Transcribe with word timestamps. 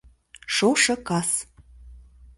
Шошо 0.55 0.95
кас. 1.07 1.29